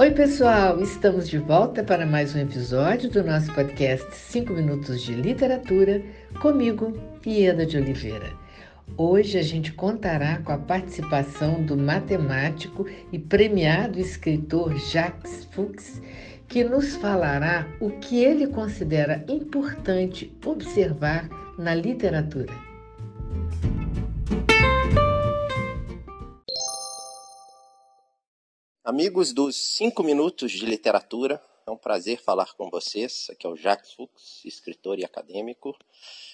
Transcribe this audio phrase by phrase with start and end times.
[0.00, 0.80] Oi, pessoal!
[0.80, 6.00] Estamos de volta para mais um episódio do nosso podcast 5 Minutos de Literatura,
[6.40, 6.96] comigo,
[7.26, 8.32] Ieda de Oliveira.
[8.96, 16.00] Hoje a gente contará com a participação do matemático e premiado escritor Jacques Fuchs,
[16.46, 22.67] que nos falará o que ele considera importante observar na literatura.
[28.88, 33.26] Amigos dos 5 Minutos de Literatura, é um prazer falar com vocês.
[33.30, 35.76] Aqui é o Jacques Fuchs, escritor e acadêmico.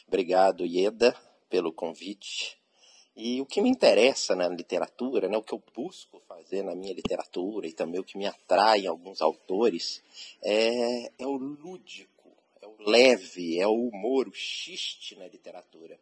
[0.07, 1.17] Obrigado, Ieda,
[1.51, 2.57] pelo convite.
[3.17, 6.95] E o que me interessa na literatura, né, o que eu busco fazer na minha
[6.95, 10.01] literatura e também o que me atrai em alguns autores
[10.41, 12.31] é, é o lúdico,
[12.63, 15.99] é o leve, é o humor, o xiste na literatura.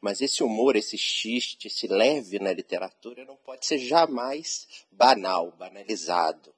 [0.00, 6.54] Mas esse humor, esse xiste, esse leve na literatura não pode ser jamais banal, banalizado.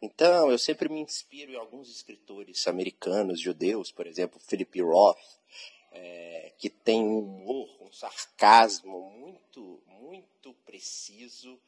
[0.00, 5.18] Então, eu sempre me inspiro em alguns escritores americanos, judeus, por exemplo, Philip Roth,
[5.94, 11.58] é, que tem um humor, um sarcasmo muito, muito preciso.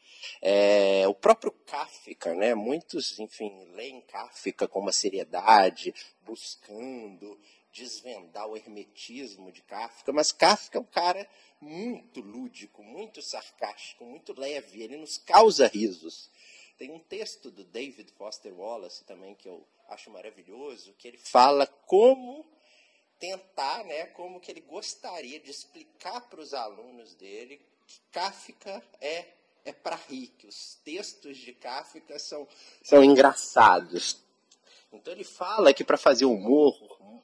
[0.42, 2.54] É, o próprio Kafka, né?
[2.54, 7.38] Muitos, enfim, leem Kafka com uma seriedade, buscando
[7.72, 11.28] desvendar o hermetismo de Kafka, mas Kafka é um cara
[11.60, 16.30] muito lúdico, muito sarcástico, muito leve, ele nos causa risos.
[16.78, 21.66] Tem um texto do David Foster Wallace também que eu acho maravilhoso, que ele fala
[21.66, 22.44] como
[23.18, 29.36] tentar, né, como que ele gostaria de explicar para os alunos dele que Kafka é
[29.66, 32.46] é para rir, que os textos de Kafka são,
[32.82, 34.24] são engraçados.
[34.92, 36.72] Então ele fala que para fazer humor,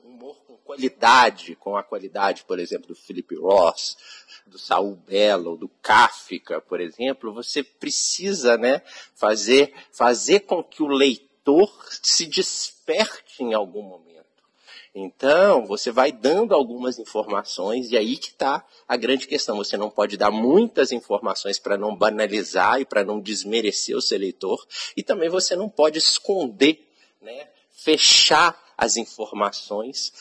[0.02, 3.96] humor com qualidade, com a qualidade, por exemplo, do Philip Ross,
[4.44, 8.82] do Saul Bellow, do Kafka, por exemplo, você precisa né,
[9.14, 14.21] fazer, fazer com que o leitor se desperte em algum momento.
[14.94, 19.56] Então, você vai dando algumas informações, e aí que está a grande questão.
[19.56, 24.18] Você não pode dar muitas informações para não banalizar e para não desmerecer o seu
[24.18, 24.66] leitor,
[24.96, 26.86] e também você não pode esconder,
[27.22, 30.12] né, fechar as informações,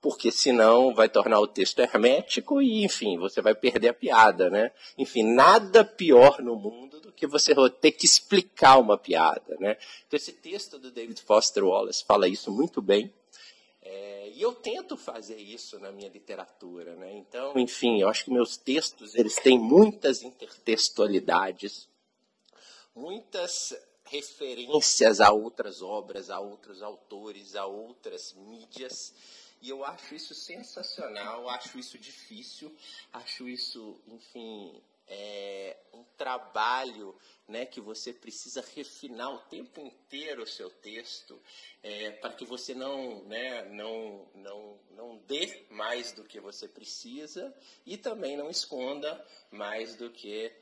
[0.00, 4.70] porque senão vai tornar o texto hermético e, enfim, você vai perder a piada, né?
[4.96, 9.76] Enfim, nada pior no mundo do que você ter que explicar uma piada, né?
[10.06, 13.12] Então, esse texto do David Foster Wallace fala isso muito bem.
[14.36, 17.10] E eu tento fazer isso na minha literatura, né?
[17.10, 21.88] Então, enfim, eu acho que meus textos eles têm muitas intertextualidades,
[22.94, 23.74] muitas
[24.04, 29.14] referências a outras obras, a outros autores, a outras mídias.
[29.62, 32.70] E eu acho isso sensacional, acho isso difícil,
[33.14, 40.46] acho isso, enfim, é um trabalho né, que você precisa refinar o tempo inteiro o
[40.46, 41.40] seu texto
[41.82, 47.54] é, para que você não, né, não, não, não dê mais do que você precisa
[47.84, 50.52] e também não esconda mais do que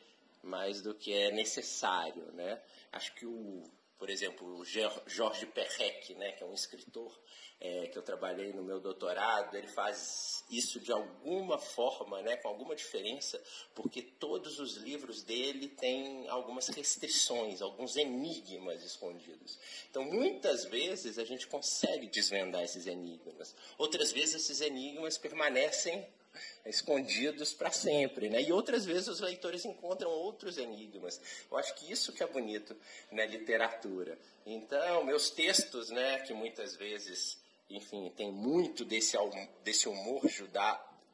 [0.43, 2.61] mais do que é necessário, né?
[2.93, 3.63] Acho que o,
[3.99, 4.65] por exemplo, o
[5.07, 7.19] Jorge Perrec, né, que é um escritor
[7.59, 12.49] é, que eu trabalhei no meu doutorado, ele faz isso de alguma forma, né, com
[12.49, 13.43] alguma diferença,
[13.75, 19.59] porque todos os livros dele têm algumas restrições, alguns enigmas escondidos.
[19.91, 26.07] Então, muitas vezes a gente consegue desvendar esses enigmas, outras vezes esses enigmas permanecem
[26.67, 28.43] escondidos para sempre, né?
[28.43, 31.21] E outras vezes os leitores encontram outros enigmas.
[31.51, 32.77] Eu acho que isso que é bonito
[33.11, 34.19] na literatura.
[34.47, 37.39] Então, meus textos, né, que muitas vezes,
[37.71, 39.17] enfim, tem muito desse
[39.63, 40.23] desse humor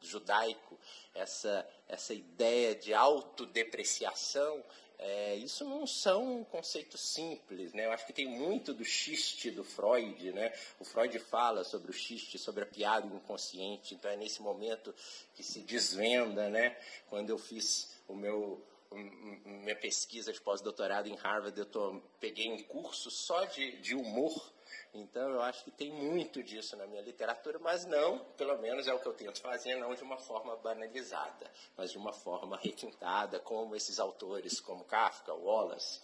[0.00, 0.78] judaico,
[1.14, 4.64] essa essa ideia de autodepreciação,
[5.02, 7.86] é, isso não são conceitos simples, né?
[7.86, 10.52] Eu acho que tem muito do xiste do Freud, né?
[10.78, 14.94] O Freud fala sobre o xiste, sobre a piada inconsciente, então é nesse momento
[15.34, 16.76] que se desvenda, né?
[17.08, 18.62] Quando eu fiz o meu
[18.92, 24.52] minha pesquisa de pós-doutorado em Harvard, eu tô, peguei um curso só de, de humor
[24.92, 28.94] então eu acho que tem muito disso na minha literatura, mas não, pelo menos é
[28.94, 33.38] o que eu tento fazer, não de uma forma banalizada, mas de uma forma requintada,
[33.40, 36.00] como esses autores como Kafka, Wallace,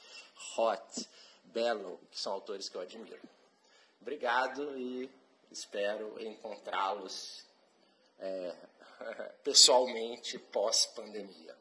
[0.55, 1.07] Roth,
[1.45, 3.23] Bellow, que são autores que eu admiro.
[4.01, 5.11] Obrigado e
[5.51, 7.45] espero encontrá-los
[8.19, 8.55] é,
[9.43, 11.56] pessoalmente pós-pandemia.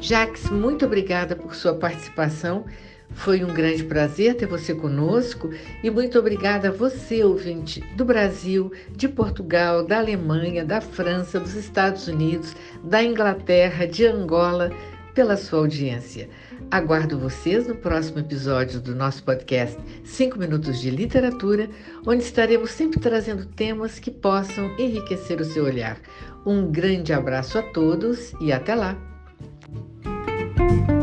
[0.00, 2.64] Jax, muito obrigada por sua participação.
[3.10, 5.50] Foi um grande prazer ter você conosco
[5.82, 11.54] e muito obrigada a você, ouvinte do Brasil, de Portugal, da Alemanha, da França, dos
[11.54, 12.54] Estados Unidos,
[12.84, 14.70] da Inglaterra, de Angola,
[15.14, 16.28] pela sua audiência.
[16.70, 21.68] Aguardo vocês no próximo episódio do nosso podcast 5 Minutos de Literatura,
[22.06, 25.98] onde estaremos sempre trazendo temas que possam enriquecer o seu olhar.
[26.46, 29.17] Um grande abraço a todos e até lá!
[30.68, 30.97] thank you